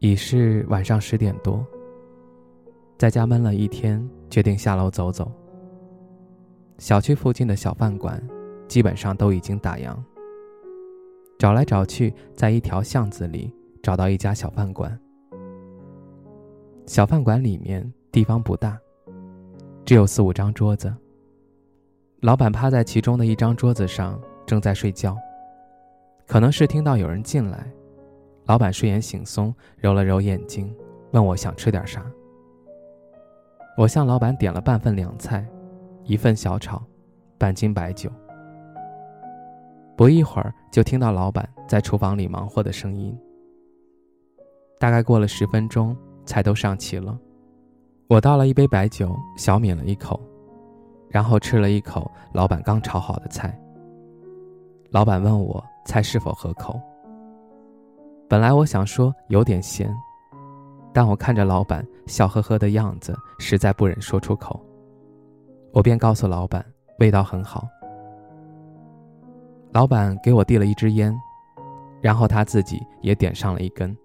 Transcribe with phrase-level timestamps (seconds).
[0.00, 1.62] 已是晚上十点多，
[2.96, 5.30] 在家闷了一天，决定下楼走走。
[6.78, 8.18] 小区附近的小饭馆
[8.66, 9.94] 基本上都已经打烊。
[11.38, 14.98] 找来找去，在一条巷子里找到一家小饭馆。
[16.86, 18.78] 小饭馆里面地方不大，
[19.84, 20.90] 只有四五张桌子。
[22.20, 25.14] 老板趴在其中的一张桌子上，正在睡觉。
[26.26, 27.70] 可能是听到有人进来。
[28.46, 30.74] 老板睡眼惺忪，揉了揉眼睛，
[31.12, 32.04] 问我想吃点啥。
[33.76, 35.46] 我向老板点了半份凉菜，
[36.04, 36.82] 一份小炒，
[37.38, 38.10] 半斤白酒。
[39.96, 43.16] 不一会儿，就听到老板在厨房里忙活的声音。
[44.78, 47.18] 大概过了十分钟，菜都上齐了。
[48.08, 50.18] 我倒了一杯白酒，小抿了一口，
[51.08, 53.56] 然后吃了一口老板刚炒好的菜。
[54.90, 56.80] 老板问我菜是否合口。
[58.30, 59.92] 本来我想说有点咸，
[60.94, 64.64] 但我看着老板笑呵呵的样子，实在不忍说出口。
[65.72, 66.64] 我便告诉老板
[67.00, 67.66] 味道很好。
[69.72, 71.12] 老板给我递了一支烟，
[72.00, 73.96] 然后他自己也点上了一根。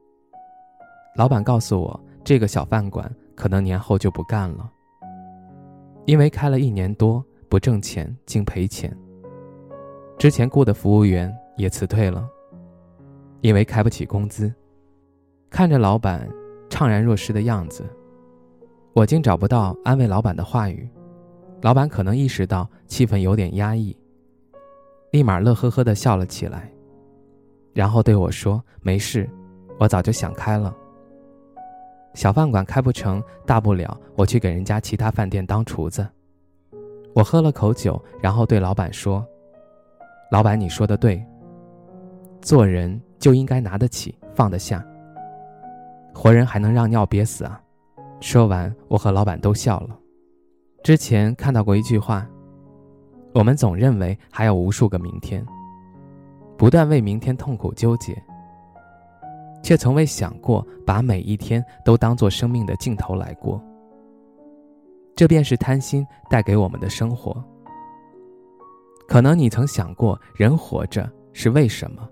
[1.16, 4.68] 老板告诉我，这个小饭馆可能年后就不干了，
[6.06, 8.92] 因为开了一年多不挣钱，竟赔钱。
[10.18, 12.28] 之前雇的服务员也辞退了。
[13.45, 14.51] 因为开不起工资，
[15.51, 16.27] 看着老板
[16.67, 17.85] 怅然若失的样子，
[18.93, 20.89] 我竟找不到安慰老板的话语。
[21.61, 23.95] 老板可能意识到气氛有点压抑，
[25.11, 26.72] 立马乐呵呵地笑了起来，
[27.72, 29.29] 然后对我说：“没事，
[29.78, 30.75] 我早就想开了。
[32.16, 36.03] 小饭馆开不成，大不了我去给人家其他饭店当厨子。”
[37.13, 39.23] 我喝了口酒，然后对老板说
[40.31, 41.23] ：“老板，你说的对，
[42.41, 44.86] 做人。”就应该拿得起，放得下。
[46.14, 47.62] 活人还能让尿憋死啊！
[48.22, 49.98] 说完，我和老板都笑了。
[50.84, 52.26] 之前看到过一句话：
[53.34, 55.46] 我们总认为还有无数个明天，
[56.58, 58.16] 不断为明天痛苦纠结，
[59.62, 63.62] 却从未想过把每一天都当做生命的尽头来过。
[65.16, 67.44] 这便是贪心带给我们的生活。
[69.08, 72.08] 可能你曾想过，人活着是为什么？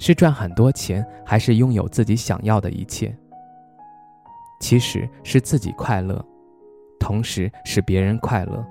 [0.00, 3.14] 是赚很多钱，还是拥有自己想要的一切？
[4.58, 6.24] 其实是自己快乐，
[6.98, 8.66] 同时使别人快乐。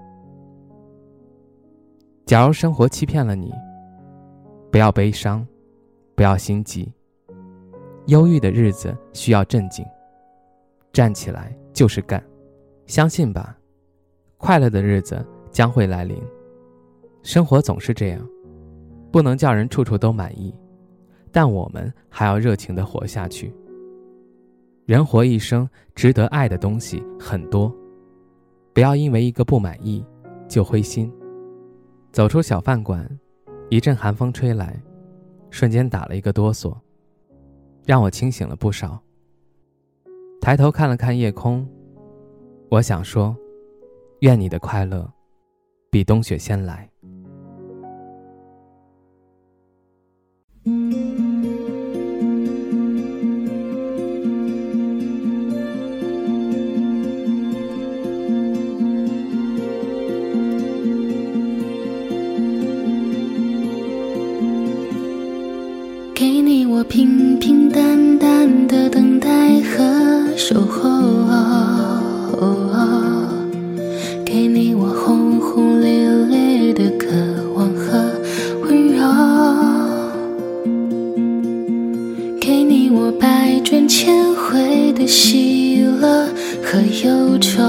[2.25, 3.53] 假如生活欺骗了你，
[4.71, 5.47] 不要悲伤，
[6.15, 6.91] 不要心急。
[8.07, 9.85] 忧郁的日子需要镇静，
[10.91, 12.23] 站起来就是干，
[12.87, 13.55] 相信吧，
[14.37, 16.19] 快乐的日子将会来临。
[17.21, 18.27] 生活总是这样，
[19.11, 20.51] 不能叫人处处都满意。
[21.31, 23.53] 但我们还要热情的活下去。
[24.85, 27.71] 人活一生，值得爱的东西很多，
[28.73, 30.03] 不要因为一个不满意
[30.47, 31.11] 就灰心。
[32.11, 33.07] 走出小饭馆，
[33.69, 34.81] 一阵寒风吹来，
[35.51, 36.75] 瞬间打了一个哆嗦，
[37.85, 38.99] 让我清醒了不少。
[40.41, 41.69] 抬头看了看夜空，
[42.69, 43.37] 我想说：
[44.21, 45.07] 愿你的快乐，
[45.91, 46.88] 比冬雪先来。
[66.19, 70.83] 给你我平平淡淡的等待和守候，
[74.25, 77.07] 给你我轰轰烈烈的渴
[77.55, 78.11] 望和
[78.63, 79.01] 温柔，
[82.41, 86.27] 给你我百转千回的喜乐
[86.61, 87.63] 和忧愁，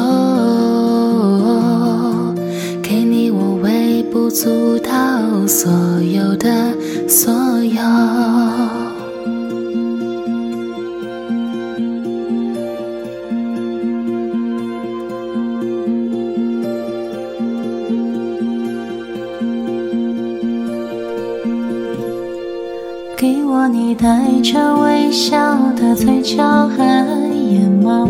[2.83, 4.91] 给你我微不足道
[5.47, 5.71] 所
[6.03, 6.75] 有的
[7.11, 7.33] 所
[7.65, 7.83] 有。
[23.17, 25.37] 给我你带着微笑
[25.73, 26.85] 的嘴角和
[27.35, 28.09] 眼眸，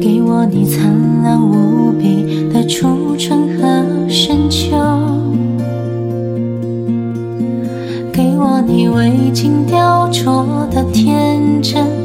[0.00, 4.74] 给我你灿烂无比的初春和深秋，
[8.66, 11.95] 你未经雕琢的天真。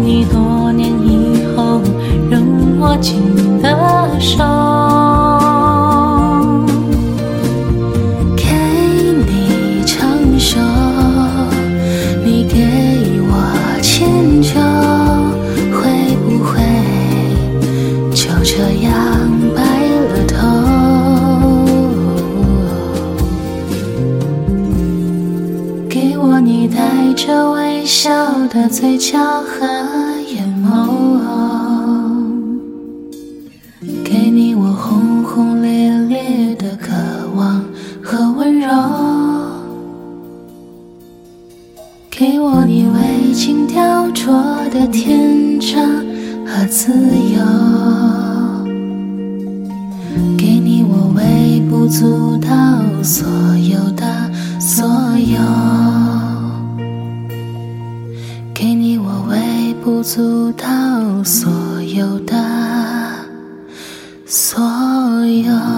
[0.00, 1.80] 你多年以后
[2.30, 3.20] 仍握紧
[3.60, 3.68] 的
[4.20, 4.38] 手，
[8.36, 8.44] 给
[9.26, 10.58] 你成熟，
[12.24, 13.32] 你给我
[13.82, 14.50] 迁就，
[28.60, 29.64] 的嘴角和
[30.26, 31.20] 眼眸，
[34.04, 36.92] 给你我轰轰烈烈的渴
[37.36, 37.64] 望
[38.02, 38.68] 和温柔，
[42.10, 46.04] 给我你未经雕琢的天真
[46.44, 47.38] 和自由。
[50.36, 52.48] 给你我微不足道
[53.04, 53.24] 所
[53.56, 54.04] 有的
[54.58, 54.84] 所
[55.16, 55.38] 有，
[59.90, 60.66] 不足道
[61.24, 61.50] 所
[61.80, 62.34] 有的
[64.26, 64.60] 所
[65.24, 65.77] 有